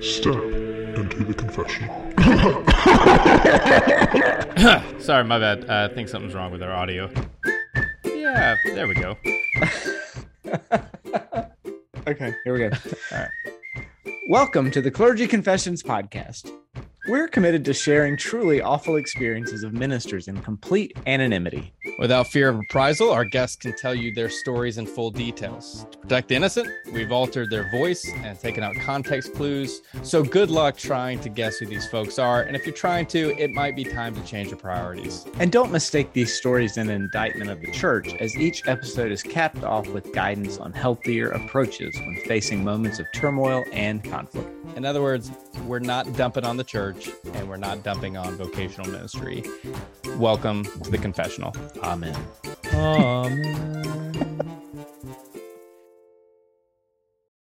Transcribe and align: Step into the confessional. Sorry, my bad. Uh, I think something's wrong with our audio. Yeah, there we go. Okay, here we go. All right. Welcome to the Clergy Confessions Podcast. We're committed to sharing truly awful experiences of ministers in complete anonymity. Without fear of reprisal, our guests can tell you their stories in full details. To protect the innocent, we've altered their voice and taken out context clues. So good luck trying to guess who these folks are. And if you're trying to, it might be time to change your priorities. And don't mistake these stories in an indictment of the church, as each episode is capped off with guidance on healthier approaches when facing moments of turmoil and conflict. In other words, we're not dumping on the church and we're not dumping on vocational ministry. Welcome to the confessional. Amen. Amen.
Step 0.00 0.34
into 0.34 1.24
the 1.24 1.34
confessional. 1.34 1.90
Sorry, 5.00 5.24
my 5.24 5.38
bad. 5.38 5.68
Uh, 5.68 5.88
I 5.90 5.94
think 5.94 6.08
something's 6.08 6.34
wrong 6.34 6.52
with 6.52 6.62
our 6.62 6.72
audio. 6.72 7.10
Yeah, 8.04 8.56
there 8.64 8.88
we 8.88 8.94
go. 8.94 9.16
Okay, 12.06 12.34
here 12.44 12.52
we 12.52 12.58
go. 12.58 12.66
All 13.12 13.18
right. 13.18 14.14
Welcome 14.28 14.70
to 14.72 14.82
the 14.82 14.90
Clergy 14.90 15.26
Confessions 15.26 15.82
Podcast. 15.82 16.50
We're 17.06 17.28
committed 17.28 17.66
to 17.66 17.74
sharing 17.74 18.16
truly 18.16 18.62
awful 18.62 18.96
experiences 18.96 19.62
of 19.62 19.74
ministers 19.74 20.26
in 20.26 20.40
complete 20.40 20.96
anonymity. 21.06 21.74
Without 21.98 22.28
fear 22.28 22.48
of 22.48 22.56
reprisal, 22.56 23.10
our 23.10 23.26
guests 23.26 23.56
can 23.56 23.76
tell 23.76 23.94
you 23.94 24.14
their 24.14 24.30
stories 24.30 24.78
in 24.78 24.86
full 24.86 25.10
details. 25.10 25.86
To 25.90 25.98
protect 25.98 26.28
the 26.28 26.34
innocent, 26.36 26.70
we've 26.94 27.12
altered 27.12 27.50
their 27.50 27.70
voice 27.70 28.10
and 28.10 28.40
taken 28.40 28.64
out 28.64 28.74
context 28.76 29.34
clues. 29.34 29.82
So 30.02 30.22
good 30.22 30.50
luck 30.50 30.78
trying 30.78 31.20
to 31.20 31.28
guess 31.28 31.58
who 31.58 31.66
these 31.66 31.86
folks 31.86 32.18
are. 32.18 32.40
And 32.40 32.56
if 32.56 32.64
you're 32.64 32.74
trying 32.74 33.04
to, 33.08 33.38
it 33.38 33.50
might 33.50 33.76
be 33.76 33.84
time 33.84 34.14
to 34.14 34.22
change 34.22 34.48
your 34.48 34.56
priorities. 34.56 35.26
And 35.38 35.52
don't 35.52 35.70
mistake 35.70 36.14
these 36.14 36.32
stories 36.32 36.78
in 36.78 36.88
an 36.88 37.02
indictment 37.02 37.50
of 37.50 37.60
the 37.60 37.70
church, 37.70 38.14
as 38.14 38.34
each 38.34 38.66
episode 38.66 39.12
is 39.12 39.22
capped 39.22 39.62
off 39.62 39.86
with 39.88 40.10
guidance 40.14 40.56
on 40.56 40.72
healthier 40.72 41.28
approaches 41.28 41.94
when 41.96 42.16
facing 42.24 42.64
moments 42.64 42.98
of 42.98 43.04
turmoil 43.12 43.62
and 43.74 44.02
conflict. 44.02 44.48
In 44.74 44.86
other 44.86 45.02
words, 45.02 45.30
we're 45.66 45.78
not 45.78 46.12
dumping 46.14 46.44
on 46.44 46.56
the 46.56 46.64
church 46.64 47.10
and 47.34 47.48
we're 47.48 47.56
not 47.56 47.82
dumping 47.82 48.16
on 48.16 48.36
vocational 48.36 48.90
ministry. 48.90 49.42
Welcome 50.16 50.64
to 50.64 50.90
the 50.90 50.98
confessional. 50.98 51.52
Amen. 51.82 52.16
Amen. 52.72 54.23